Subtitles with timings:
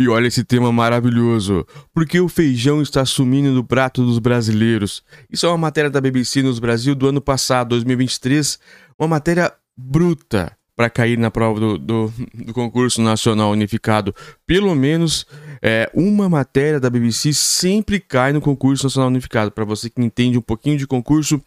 [0.00, 1.66] E olha esse tema maravilhoso.
[1.92, 5.02] Por que o feijão está sumindo do prato dos brasileiros?
[5.30, 8.58] Isso é uma matéria da BBC News Brasil do ano passado, 2023.
[8.98, 14.14] Uma matéria bruta para cair na prova do, do, do, concurso nacional unificado.
[14.46, 15.26] Pelo menos
[15.60, 19.50] é, uma matéria da BBC sempre cai no concurso nacional unificado.
[19.50, 21.38] Para você que entende um pouquinho de concurso,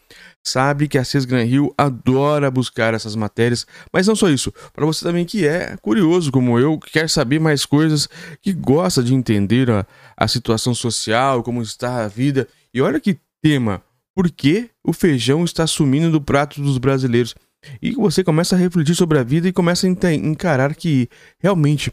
[0.44, 3.66] sabe que a CES Gran Rio adora buscar essas matérias.
[3.91, 7.40] Mas não só isso, para você também que é curioso como eu, que quer saber
[7.40, 8.08] mais coisas,
[8.40, 9.84] que gosta de entender a,
[10.16, 12.48] a situação social, como está a vida.
[12.72, 13.81] E olha que tema,
[14.13, 17.34] por que o feijão está sumindo do prato dos brasileiros?
[17.81, 21.08] E você começa a refletir sobre a vida e começa a encarar que
[21.40, 21.91] realmente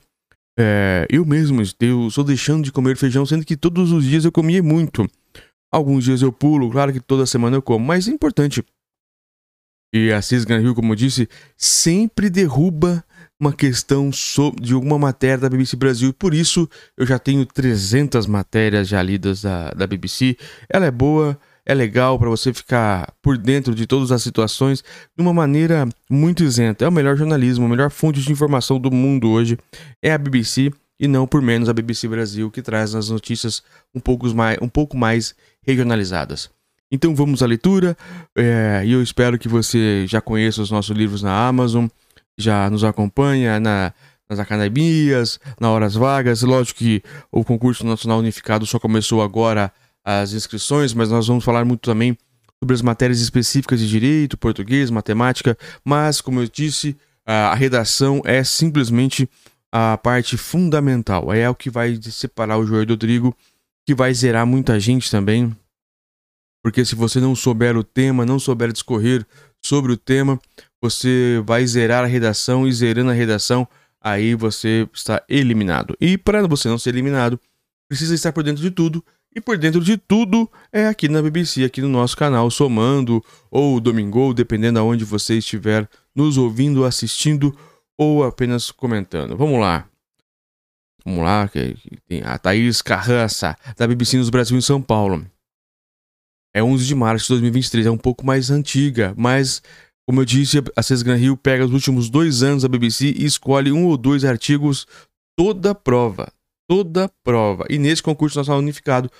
[0.59, 4.63] é, eu mesmo estou deixando de comer feijão, sendo que todos os dias eu comia
[4.63, 5.09] muito.
[5.73, 8.65] Alguns dias eu pulo, claro que toda semana eu como, mas é importante.
[9.93, 13.05] E a Cisgan Rio, como eu disse, sempre derruba
[13.41, 14.11] uma questão
[14.61, 16.13] de alguma matéria da BBC Brasil.
[16.13, 20.37] Por isso eu já tenho 300 matérias já lidas da, da BBC.
[20.69, 24.83] Ela é boa, é legal para você ficar por dentro de todas as situações
[25.17, 26.85] de uma maneira muito isenta.
[26.85, 29.59] É o melhor jornalismo, a melhor fonte de informação do mundo hoje
[30.03, 33.63] é a BBC e não por menos a BBC Brasil que traz as notícias
[33.95, 36.51] um pouco mais, um pouco mais regionalizadas.
[36.93, 37.97] Então vamos à leitura
[38.37, 41.87] é, e eu espero que você já conheça os nossos livros na Amazon,
[42.37, 43.93] já nos acompanha na,
[44.29, 46.43] nas academias, na horas vagas.
[46.43, 49.73] Lógico que o concurso nacional unificado só começou agora
[50.05, 52.17] as inscrições, mas nós vamos falar muito também
[52.59, 58.43] sobre as matérias específicas de direito, português, matemática, mas como eu disse, a redação é
[58.45, 59.29] simplesmente
[59.73, 63.35] a parte fundamental, é o que vai separar o joio do trigo,
[63.87, 65.57] que vai zerar muita gente também,
[66.63, 69.27] porque se você não souber o tema, não souber discorrer
[69.65, 70.39] sobre o tema,
[70.83, 73.67] você vai zerar a redação e zerando a redação,
[74.03, 75.97] aí você está eliminado.
[76.01, 77.39] E para você não ser eliminado,
[77.89, 81.65] precisa estar por dentro de tudo e por dentro de tudo é aqui na BBC,
[81.65, 87.57] aqui no nosso canal, somando ou domingo, dependendo aonde você estiver nos ouvindo, assistindo
[87.97, 89.37] ou apenas comentando.
[89.37, 89.89] Vamos lá.
[91.05, 91.77] Vamos lá, que
[92.07, 95.25] tem a Thaís Carrança, da BBC nos Brasil em São Paulo.
[96.55, 99.63] É 11 de março de 2023, é um pouco mais antiga, mas,
[100.07, 103.71] como eu disse, a Cesgran Rio pega os últimos dois anos da BBC e escolhe
[103.71, 104.87] um ou dois artigos
[105.39, 106.33] toda prova,
[106.71, 107.67] toda prova.
[107.69, 109.11] E nesse concurso nacional unificado,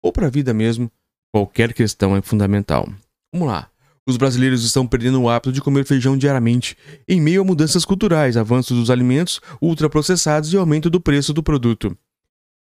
[0.00, 0.88] ou para a vida mesmo,
[1.34, 2.88] qualquer questão é fundamental.
[3.32, 3.68] Vamos lá.
[4.06, 6.76] Os brasileiros estão perdendo o hábito de comer feijão diariamente,
[7.08, 11.96] em meio a mudanças culturais, avanços dos alimentos ultraprocessados e aumento do preço do produto.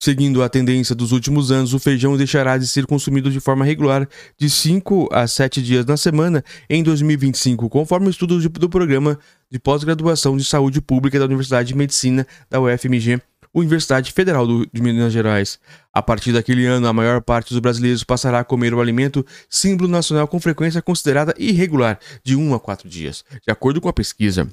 [0.03, 4.09] Seguindo a tendência dos últimos anos, o feijão deixará de ser consumido de forma regular
[4.37, 9.17] de 5 a 7 dias na semana em 2025, conforme estudos do programa
[9.49, 13.23] de pós-graduação de saúde pública da Universidade de Medicina da UFMG
[13.55, 15.61] Universidade Federal do, de Minas Gerais.
[15.93, 19.89] A partir daquele ano, a maior parte dos brasileiros passará a comer o alimento símbolo
[19.89, 24.49] nacional com frequência considerada irregular, de 1 a 4 dias, de acordo com a pesquisa.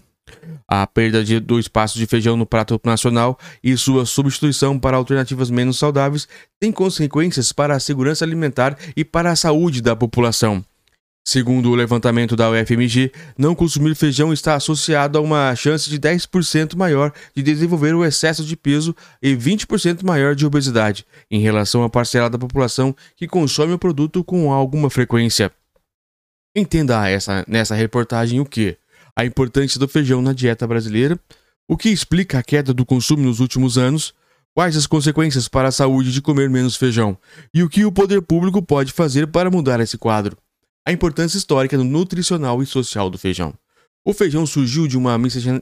[0.68, 5.50] A perda de, do espaço de feijão no prato nacional e sua substituição para alternativas
[5.50, 6.28] menos saudáveis
[6.60, 10.64] tem consequências para a segurança alimentar e para a saúde da população.
[11.24, 16.76] Segundo o levantamento da UFMG, não consumir feijão está associado a uma chance de 10%
[16.76, 21.90] maior de desenvolver o excesso de peso e 20% maior de obesidade, em relação à
[21.90, 25.52] parcela da população que consome o produto com alguma frequência.
[26.56, 28.76] Entenda essa, nessa reportagem o que?
[29.16, 31.20] A importância do feijão na dieta brasileira,
[31.68, 34.14] o que explica a queda do consumo nos últimos anos,
[34.56, 37.16] quais as consequências para a saúde de comer menos feijão
[37.54, 40.36] e o que o poder público pode fazer para mudar esse quadro
[40.86, 43.54] a importância histórica, nutricional e social do feijão.
[44.04, 45.18] O feijão surgiu de uma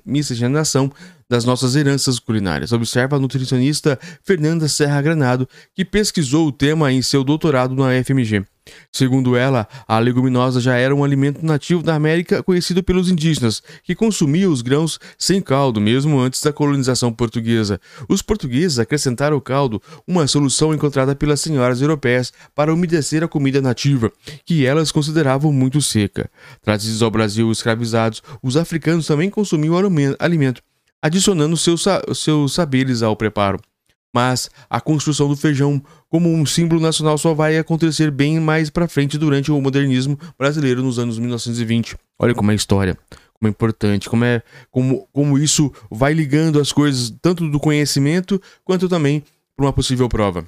[0.05, 0.91] miscigenação
[1.29, 2.71] das nossas heranças culinárias.
[2.71, 8.43] Observa a nutricionista Fernanda Serra Granado, que pesquisou o tema em seu doutorado na FMG.
[8.91, 13.95] Segundo ela, a leguminosa já era um alimento nativo da América conhecido pelos indígenas, que
[13.95, 17.79] consumiam os grãos sem caldo, mesmo antes da colonização portuguesa.
[18.07, 23.61] Os portugueses acrescentaram ao caldo uma solução encontrada pelas senhoras europeias para umedecer a comida
[23.61, 24.11] nativa,
[24.45, 26.29] que elas consideravam muito seca.
[26.61, 30.61] Trazidos ao Brasil escravizados, os africanos também consumiam o alimento,
[31.01, 33.59] adicionando seus, seus saberes ao preparo
[34.13, 38.87] mas a construção do feijão como um símbolo nacional só vai acontecer bem mais para
[38.87, 41.95] frente durante o modernismo brasileiro nos anos 1920.
[42.17, 42.97] Olha como é a história,
[43.33, 44.41] como é importante, como é
[44.71, 49.23] como, como isso vai ligando as coisas tanto do conhecimento quanto também
[49.55, 50.45] para uma possível prova.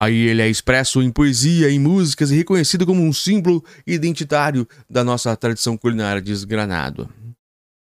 [0.00, 5.02] Aí ele é expresso em poesia, em músicas e reconhecido como um símbolo identitário da
[5.02, 7.08] nossa tradição culinária, diz Granado.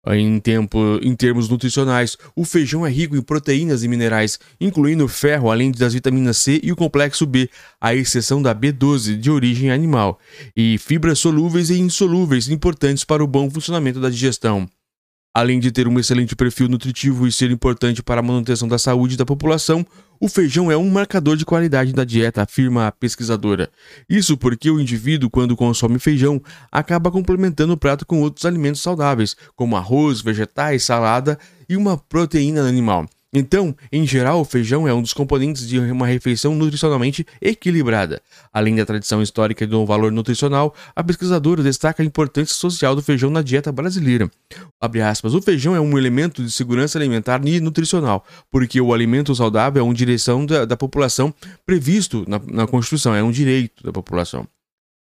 [0.06, 5.50] Em, tempo, em termos nutricionais, o feijão é rico em proteínas e minerais, incluindo ferro,
[5.50, 7.50] além das vitaminas C e o complexo B,
[7.80, 10.18] à exceção da B12, de origem animal,
[10.56, 14.68] e fibras solúveis e insolúveis importantes para o bom funcionamento da digestão.
[15.34, 19.16] Além de ter um excelente perfil nutritivo e ser importante para a manutenção da saúde
[19.16, 19.86] da população,
[20.20, 23.70] o feijão é um marcador de qualidade da dieta, afirma a pesquisadora.
[24.08, 26.42] Isso porque o indivíduo, quando consome feijão,
[26.72, 31.38] acaba complementando o prato com outros alimentos saudáveis, como arroz, vegetais, salada
[31.68, 33.06] e uma proteína animal.
[33.32, 38.22] Então, em geral, o feijão é um dos componentes de uma refeição nutricionalmente equilibrada.
[38.52, 43.02] Além da tradição histórica e do valor nutricional, a pesquisadora destaca a importância social do
[43.02, 44.30] feijão na dieta brasileira.
[45.04, 49.80] Aspas, o feijão é um elemento de segurança alimentar e nutricional, porque o alimento saudável
[49.80, 51.32] é uma direção da, da população
[51.66, 54.46] previsto na, na Constituição, é um direito da população.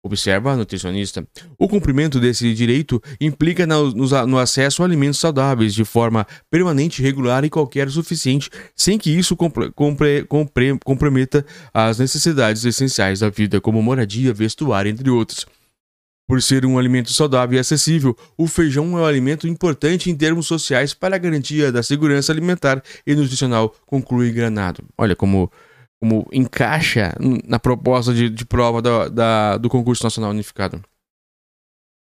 [0.07, 1.27] Observa a nutricionista.
[1.59, 7.51] O cumprimento desse direito implica no, acesso a alimentos saudáveis de forma permanente, regular e
[7.51, 10.25] qualquer suficiente, sem que isso compre, compre,
[10.85, 11.45] comprometa
[11.75, 15.45] as necessidades essenciais da vida, como moradia, vestuário, entre outros.
[16.29, 20.47] Por ser um alimento saudável e acessível, o feijão é um alimento importante em termos
[20.47, 24.85] sociais para a garantia da segurança alimentar e nutricional, conclui Granado.
[24.97, 25.51] Olha como
[26.01, 27.15] como encaixa
[27.47, 30.83] na proposta de, de prova da, da, do concurso nacional unificado.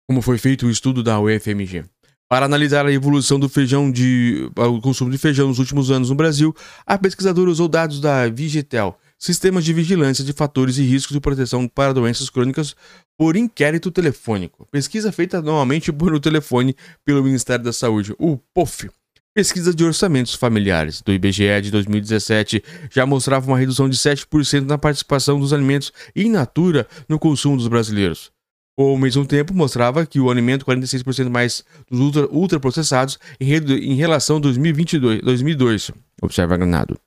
[0.08, 1.86] Como foi feito o estudo da UFMG.
[2.30, 6.16] Para analisar a evolução do feijão de o consumo de feijão nos últimos anos no
[6.16, 6.56] Brasil,
[6.86, 11.68] a pesquisadora usou dados da Vigitel, Sistemas de Vigilância de Fatores e Riscos de Proteção
[11.68, 12.76] para Doenças Crônicas
[13.18, 14.68] por inquérito telefônico.
[14.72, 18.90] Pesquisa feita anualmente por telefone pelo Ministério da Saúde, o POF.
[19.36, 24.78] Pesquisa de orçamentos familiares do IBGE de 2017 já mostrava uma redução de 7% na
[24.78, 28.32] participação dos alimentos in natura no consumo dos brasileiros.
[28.76, 34.38] Ao mesmo tempo, mostrava que o alimento 46% mais dos ultra, ultraprocessados em, em relação
[34.38, 35.92] a 2022, 2002,
[36.22, 37.00] observa Granado.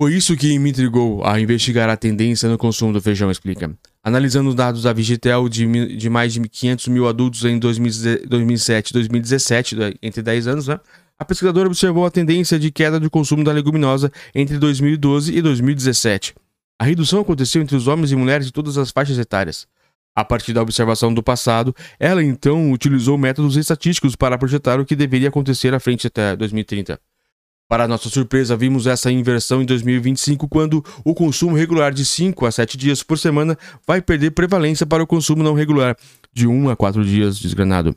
[0.00, 3.74] Foi isso que me intrigou a investigar a tendência no consumo do feijão, explica.
[4.04, 8.92] Analisando os dados da Vigitel de, de mais de 500 mil adultos em 2007 e
[8.92, 10.78] 2017, entre 10 anos, né?
[11.18, 16.34] A pesquisadora observou a tendência de queda do consumo da leguminosa entre 2012 e 2017.
[16.78, 19.66] A redução aconteceu entre os homens e mulheres de todas as faixas etárias.
[20.14, 24.94] A partir da observação do passado, ela então utilizou métodos estatísticos para projetar o que
[24.94, 27.00] deveria acontecer à frente até 2030.
[27.68, 32.52] Para nossa surpresa, vimos essa inversão em 2025, quando o consumo regular de 5 a
[32.52, 35.96] 7 dias por semana vai perder prevalência para o consumo não regular,
[36.32, 37.96] de 1 a 4 dias desgranado.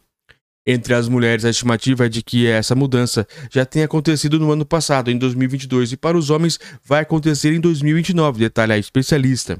[0.71, 4.63] Entre as mulheres, a estimativa é de que essa mudança já tenha acontecido no ano
[4.63, 9.57] passado, em 2022, e para os homens vai acontecer em 2029, detalha a especialista.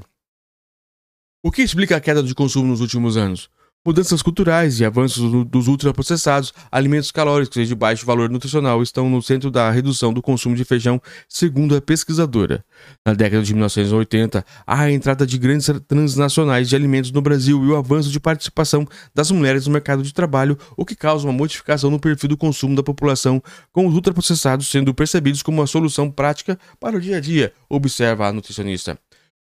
[1.42, 3.50] O que explica a queda de consumo nos últimos anos?
[3.82, 9.22] Mudanças culturais e avanços dos ultraprocessados, alimentos calóricos e de baixo valor nutricional estão no
[9.22, 12.62] centro da redução do consumo de feijão, segundo a pesquisadora.
[13.06, 17.68] Na década de 1980, há a entrada de grandes transnacionais de alimentos no Brasil e
[17.68, 21.90] o avanço de participação das mulheres no mercado de trabalho, o que causa uma modificação
[21.90, 23.42] no perfil do consumo da população,
[23.72, 28.28] com os ultraprocessados sendo percebidos como uma solução prática para o dia a dia, observa
[28.28, 28.98] a nutricionista.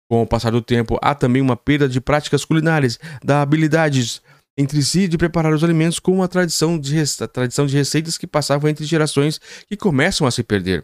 [0.10, 4.22] Com o passar do tempo, há também uma perda de práticas culinárias, da habilidades
[4.58, 6.96] entre si de preparar os alimentos com uma tradição de,
[7.32, 10.84] tradição de receitas que passavam entre gerações que começam a se perder.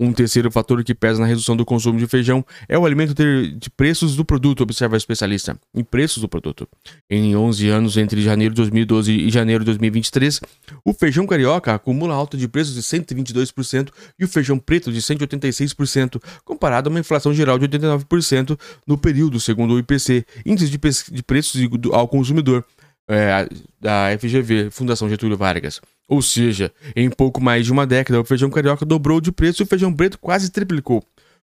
[0.00, 3.70] Um terceiro fator que pesa na redução do consumo de feijão é o alimento de
[3.76, 5.58] preços do produto, observa a especialista.
[5.74, 6.66] Em preços do produto.
[7.08, 10.40] Em 11 anos, entre janeiro de 2012 e janeiro de 2023,
[10.84, 16.20] o feijão carioca acumula alta de preços de 122% e o feijão preto de 186%,
[16.44, 21.22] comparado a uma inflação geral de 89% no período, segundo o IPC, Índice de, de
[21.22, 21.60] Preços
[21.92, 22.64] ao Consumidor,
[23.12, 23.48] é,
[23.80, 25.80] da FGV, Fundação Getúlio Vargas.
[26.08, 29.64] Ou seja, em pouco mais de uma década, o feijão carioca dobrou de preço e
[29.64, 31.02] o feijão preto quase triplicou.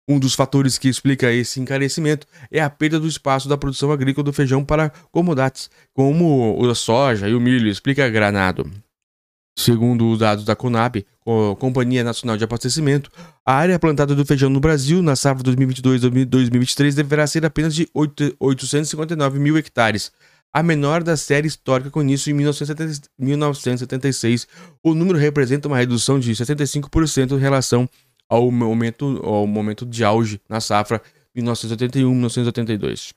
[0.08, 4.24] Um dos fatores que explica esse encarecimento é a perda do espaço da produção agrícola
[4.26, 8.70] do feijão para commodities, como a soja e o milho, explica Granado.
[9.58, 11.04] Segundo os dados da Conab,
[11.58, 13.10] Companhia Nacional de Abastecimento,
[13.44, 19.40] a área plantada do feijão no Brasil na safra 2022-2023 deverá ser apenas de 859
[19.40, 20.12] mil hectares,
[20.56, 24.48] a menor da série histórica com início em 1976.
[24.82, 27.90] O número representa uma redução de 65% em relação
[28.30, 31.02] ao momento, ao momento de auge na safra
[31.38, 33.10] 1981-1982.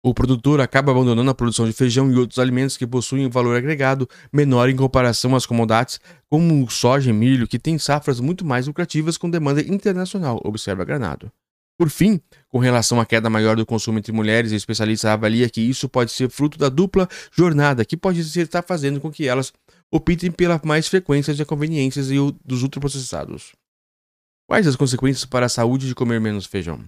[0.00, 4.08] O produtor acaba abandonando a produção de feijão e outros alimentos que possuem valor agregado
[4.32, 5.98] menor em comparação às commodities,
[6.30, 11.32] como soja e milho, que têm safras muito mais lucrativas com demanda internacional, observa Granado.
[11.78, 15.60] Por fim, com relação à queda maior do consumo entre mulheres, o especialista avalia que
[15.60, 19.52] isso pode ser fruto da dupla jornada que pode estar fazendo com que elas
[19.88, 23.52] optem pela mais frequência de conveniências e o, dos ultraprocessados.
[24.48, 26.84] Quais as consequências para a saúde de comer menos feijão?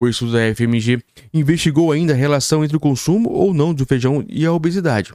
[0.00, 1.00] O estudo da FMG
[1.32, 5.12] investigou ainda a relação entre o consumo ou não do feijão e a obesidade.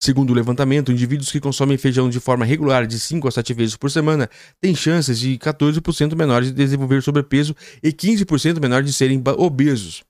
[0.00, 3.76] Segundo o levantamento, indivíduos que consomem feijão de forma regular de 5 a 7 vezes
[3.76, 9.20] por semana têm chances de 14% menores de desenvolver sobrepeso e 15% menor de serem
[9.36, 10.04] obesos.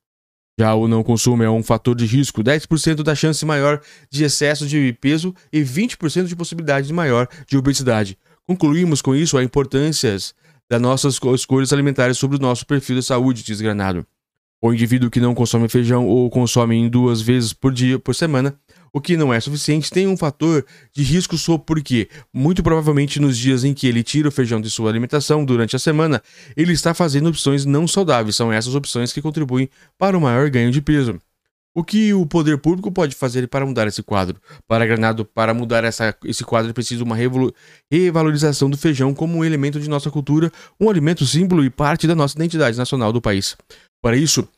[0.61, 3.81] Já o não consumo é um fator de risco, 10% da chance maior
[4.11, 8.19] de excesso de peso e 20% de possibilidade maior de obesidade.
[8.47, 10.15] Concluímos com isso a importância
[10.69, 14.05] das nossas escolhas alimentares sobre o nosso perfil de saúde, diz Granado.
[14.61, 18.59] O indivíduo que não consome feijão ou consome em duas vezes por dia por semana
[18.93, 23.37] o que não é suficiente, tem um fator de risco só porque, muito provavelmente nos
[23.37, 26.23] dias em que ele tira o feijão de sua alimentação durante a semana,
[26.57, 28.37] ele está fazendo opções não saudáveis.
[28.37, 29.69] São essas opções que contribuem
[29.99, 31.21] para o maior ganho de peso.
[31.75, 34.41] O que o poder público pode fazer para mudar esse quadro?
[34.67, 37.17] Para Granado, para mudar essa, esse quadro é preciso uma
[37.89, 42.17] revalorização do feijão como um elemento de nossa cultura, um alimento símbolo e parte da
[42.17, 43.57] nossa identidade nacional do país.
[44.03, 44.49] Para isso,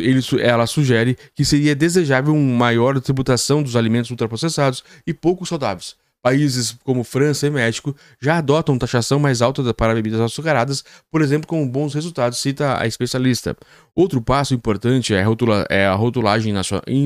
[0.00, 5.96] ele, ela sugere que seria desejável uma maior tributação dos alimentos ultraprocessados e pouco saudáveis.
[6.22, 11.46] Países como França e México já adotam taxação mais alta para bebidas açucaradas, por exemplo,
[11.46, 13.56] com bons resultados, cita a especialista.
[13.94, 16.52] Outro passo importante é a, rotula, é a rotulagem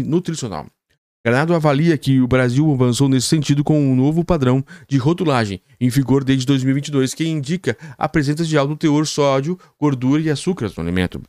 [0.06, 0.66] nutricional.
[1.22, 5.90] Granado avalia que o Brasil avançou nesse sentido com um novo padrão de rotulagem, em
[5.90, 10.82] vigor desde 2022, que indica a presença de alto teor sódio, gordura e açúcares no
[10.82, 11.20] alimento.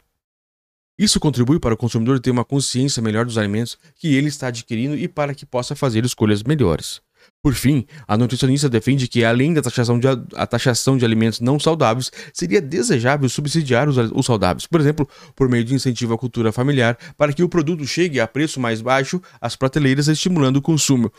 [1.01, 4.95] Isso contribui para o consumidor ter uma consciência melhor dos alimentos que ele está adquirindo
[4.95, 7.01] e para que possa fazer escolhas melhores.
[7.41, 10.05] Por fim, a nutricionista defende que, além da taxação de,
[10.35, 15.49] a taxação de alimentos não saudáveis, seria desejável subsidiar os, os, saudáveis, por exemplo, por
[15.49, 19.19] meio de incentivo à cultura familiar, para que o produto chegue a preço mais baixo
[19.41, 21.11] às prateleiras, estimulando o consumo.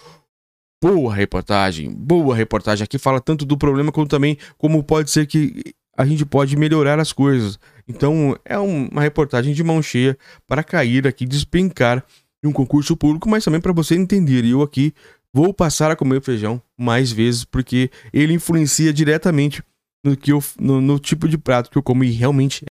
[0.80, 2.84] Boa reportagem, boa reportagem.
[2.84, 6.98] Aqui fala tanto do problema como também como pode ser que a gente pode melhorar
[6.98, 7.58] as coisas.
[7.86, 12.04] Então, é uma reportagem de mão cheia para cair aqui, despencar
[12.42, 14.44] em um concurso público, mas também para você entender.
[14.44, 14.92] Eu aqui
[15.32, 19.62] vou passar a comer feijão mais vezes, porque ele influencia diretamente
[20.04, 22.64] no, que eu, no, no tipo de prato que eu como e realmente